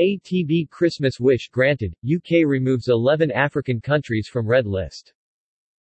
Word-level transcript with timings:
ATB 0.00 0.70
Christmas 0.70 1.20
wish 1.20 1.50
granted, 1.50 1.94
UK 2.02 2.46
removes 2.46 2.88
11 2.88 3.30
African 3.30 3.78
countries 3.78 4.26
from 4.26 4.48
red 4.48 4.66
list. 4.66 5.12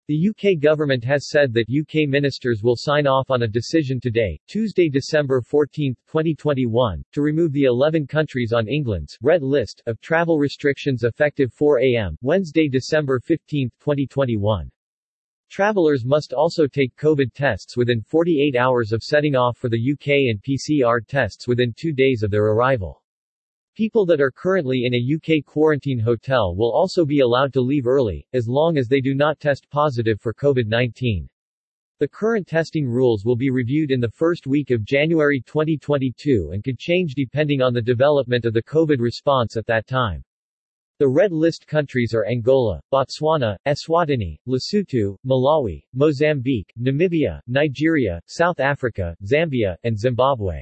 The 0.09 0.27
UK 0.29 0.59
government 0.59 1.01
has 1.05 1.29
said 1.29 1.53
that 1.53 1.69
UK 1.69 2.09
ministers 2.09 2.61
will 2.61 2.75
sign 2.75 3.07
off 3.07 3.31
on 3.31 3.43
a 3.43 3.47
decision 3.47 4.01
today, 4.01 4.37
Tuesday 4.47 4.89
December 4.89 5.39
14, 5.41 5.95
2021, 6.07 7.05
to 7.13 7.21
remove 7.21 7.53
the 7.53 7.63
11 7.63 8.05
countries 8.05 8.51
on 8.51 8.67
England's 8.67 9.17
red 9.21 9.43
list 9.43 9.81
of 9.85 10.01
travel 10.01 10.37
restrictions 10.37 11.03
effective 11.05 11.53
4 11.53 11.79
a.m. 11.79 12.17
Wednesday 12.21 12.67
December 12.67 13.21
15, 13.21 13.69
2021. 13.79 14.69
Travelers 15.49 16.03
must 16.03 16.33
also 16.33 16.67
take 16.67 16.93
COVID 16.97 17.31
tests 17.33 17.77
within 17.77 18.01
48 18.01 18.57
hours 18.57 18.91
of 18.91 19.03
setting 19.03 19.37
off 19.37 19.57
for 19.57 19.69
the 19.69 19.93
UK 19.93 20.27
and 20.27 20.43
PCR 20.43 20.99
tests 21.07 21.47
within 21.47 21.73
two 21.77 21.93
days 21.93 22.23
of 22.23 22.31
their 22.31 22.47
arrival. 22.47 23.00
People 23.73 24.05
that 24.07 24.19
are 24.19 24.31
currently 24.31 24.83
in 24.83 24.93
a 24.93 25.15
UK 25.15 25.45
quarantine 25.45 25.97
hotel 25.97 26.53
will 26.57 26.73
also 26.73 27.05
be 27.05 27.21
allowed 27.21 27.53
to 27.53 27.61
leave 27.61 27.87
early, 27.87 28.27
as 28.33 28.45
long 28.45 28.77
as 28.77 28.89
they 28.89 28.99
do 28.99 29.15
not 29.15 29.39
test 29.39 29.69
positive 29.69 30.19
for 30.19 30.33
COVID-19. 30.33 31.25
The 31.99 32.07
current 32.09 32.47
testing 32.47 32.85
rules 32.85 33.23
will 33.23 33.37
be 33.37 33.49
reviewed 33.49 33.89
in 33.89 34.01
the 34.01 34.09
first 34.09 34.45
week 34.45 34.71
of 34.71 34.83
January 34.83 35.39
2022 35.39 36.49
and 36.51 36.65
could 36.65 36.79
change 36.79 37.13
depending 37.15 37.61
on 37.61 37.73
the 37.73 37.81
development 37.81 38.43
of 38.43 38.53
the 38.53 38.63
COVID 38.63 38.99
response 38.99 39.55
at 39.55 39.67
that 39.67 39.87
time. 39.87 40.21
The 40.99 41.07
red 41.07 41.31
list 41.31 41.65
countries 41.65 42.13
are 42.13 42.25
Angola, 42.25 42.81
Botswana, 42.91 43.55
Eswatini, 43.65 44.37
Lesotho, 44.47 45.15
Malawi, 45.25 45.81
Mozambique, 45.93 46.73
Namibia, 46.77 47.39
Nigeria, 47.47 48.19
South 48.25 48.59
Africa, 48.59 49.15
Zambia, 49.23 49.77
and 49.85 49.97
Zimbabwe. 49.97 50.61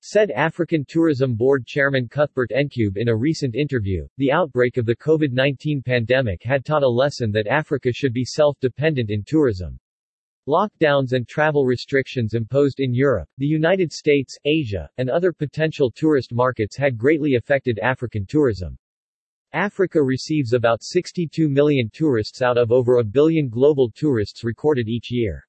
Said 0.00 0.30
African 0.30 0.84
Tourism 0.86 1.34
Board 1.34 1.66
Chairman 1.66 2.08
Cuthbert 2.08 2.50
Ncube 2.50 2.96
in 2.96 3.08
a 3.08 3.16
recent 3.16 3.54
interview, 3.54 4.06
the 4.18 4.30
outbreak 4.30 4.76
of 4.76 4.86
the 4.86 4.94
COVID-19 4.96 5.84
pandemic 5.84 6.42
had 6.44 6.64
taught 6.64 6.84
a 6.84 6.88
lesson 6.88 7.32
that 7.32 7.46
Africa 7.46 7.92
should 7.92 8.12
be 8.12 8.24
self-dependent 8.24 9.10
in 9.10 9.24
tourism. 9.24 9.80
Lockdowns 10.46 11.12
and 11.12 11.26
travel 11.26 11.66
restrictions 11.66 12.34
imposed 12.34 12.78
in 12.78 12.94
Europe, 12.94 13.28
the 13.38 13.46
United 13.46 13.92
States, 13.92 14.38
Asia, 14.44 14.88
and 14.96 15.10
other 15.10 15.32
potential 15.32 15.90
tourist 15.90 16.32
markets 16.32 16.76
had 16.76 16.96
greatly 16.96 17.34
affected 17.34 17.80
African 17.80 18.24
tourism. 18.26 18.78
Africa 19.52 20.00
receives 20.00 20.52
about 20.52 20.84
62 20.84 21.48
million 21.48 21.90
tourists 21.92 22.42
out 22.42 22.58
of 22.58 22.70
over 22.70 22.98
a 22.98 23.04
billion 23.04 23.48
global 23.48 23.90
tourists 23.90 24.44
recorded 24.44 24.86
each 24.86 25.10
year. 25.10 25.42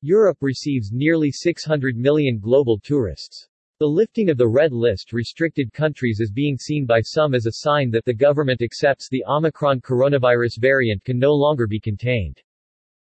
Europe 0.00 0.38
receives 0.40 0.90
nearly 0.90 1.30
600 1.30 1.96
million 1.96 2.40
global 2.40 2.80
tourists. 2.80 3.48
The 3.80 3.88
lifting 3.88 4.30
of 4.30 4.36
the 4.36 4.46
red 4.46 4.72
list 4.72 5.12
restricted 5.12 5.72
countries 5.72 6.20
is 6.20 6.30
being 6.30 6.56
seen 6.56 6.86
by 6.86 7.00
some 7.00 7.34
as 7.34 7.46
a 7.46 7.54
sign 7.54 7.90
that 7.90 8.04
the 8.04 8.14
government 8.14 8.62
accepts 8.62 9.08
the 9.08 9.24
Omicron 9.26 9.80
coronavirus 9.80 10.60
variant 10.60 11.02
can 11.02 11.18
no 11.18 11.34
longer 11.34 11.66
be 11.66 11.80
contained. 11.80 12.40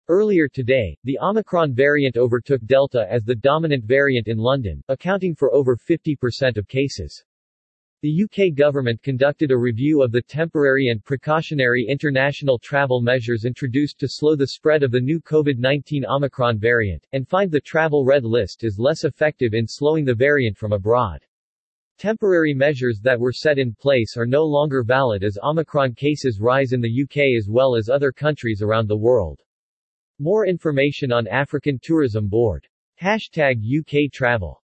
Earlier 0.07 0.47
today, 0.47 0.97
the 1.03 1.19
Omicron 1.19 1.73
variant 1.73 2.15
overtook 2.15 2.63
Delta 2.67 3.05
as 3.11 3.25
the 3.25 3.35
dominant 3.35 3.83
variant 3.83 4.29
in 4.29 4.37
London, 4.37 4.81
accounting 4.87 5.35
for 5.35 5.53
over 5.53 5.75
50% 5.75 6.55
of 6.55 6.69
cases. 6.69 7.21
The 8.03 8.23
UK 8.23 8.55
government 8.55 9.03
conducted 9.03 9.51
a 9.51 9.57
review 9.57 10.01
of 10.01 10.11
the 10.11 10.23
temporary 10.23 10.87
and 10.87 11.05
precautionary 11.05 11.85
international 11.87 12.57
travel 12.57 12.99
measures 12.99 13.45
introduced 13.45 13.99
to 13.99 14.07
slow 14.07 14.35
the 14.35 14.47
spread 14.47 14.81
of 14.81 14.89
the 14.89 14.99
new 14.99 15.21
COVID-19 15.21 16.05
Omicron 16.07 16.57
variant, 16.57 17.05
and 17.11 17.27
find 17.27 17.51
the 17.51 17.61
travel 17.61 18.03
red 18.03 18.25
list 18.25 18.63
is 18.63 18.79
less 18.79 19.03
effective 19.03 19.53
in 19.53 19.67
slowing 19.67 20.03
the 20.03 20.15
variant 20.15 20.57
from 20.57 20.73
abroad. 20.73 21.23
Temporary 21.99 22.55
measures 22.55 22.99
that 23.03 23.19
were 23.19 23.31
set 23.31 23.59
in 23.59 23.75
place 23.75 24.17
are 24.17 24.25
no 24.25 24.45
longer 24.45 24.81
valid 24.81 25.23
as 25.23 25.37
Omicron 25.43 25.93
cases 25.93 26.39
rise 26.39 26.73
in 26.73 26.81
the 26.81 27.03
UK 27.03 27.37
as 27.37 27.47
well 27.47 27.75
as 27.75 27.87
other 27.87 28.11
countries 28.11 28.63
around 28.63 28.87
the 28.87 28.97
world. 28.97 29.39
More 30.17 30.47
information 30.47 31.11
on 31.11 31.27
African 31.27 31.77
Tourism 31.79 32.27
Board. 32.27 32.67
Hashtag 32.99 33.61
UK 33.61 34.11
Travel 34.11 34.59